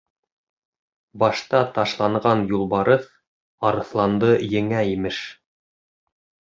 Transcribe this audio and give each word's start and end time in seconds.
Башта 1.23 1.61
ташланған 1.75 2.43
юлбарыҫ 2.55 3.07
арыҫланды 3.73 4.35
еңә. 4.59 4.85
имеш. 4.99 5.23